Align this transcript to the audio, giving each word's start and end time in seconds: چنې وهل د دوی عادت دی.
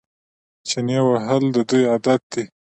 چنې 0.69 0.97
وهل 1.07 1.43
د 1.55 1.57
دوی 1.69 1.83
عادت 1.91 2.21
دی. 2.33 2.43